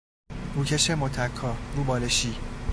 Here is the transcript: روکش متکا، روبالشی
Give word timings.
روکش 0.55 0.91
متکا، 0.91 1.55
روبالشی 1.75 2.35